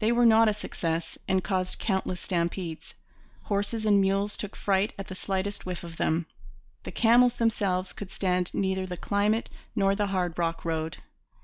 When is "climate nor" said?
8.96-9.94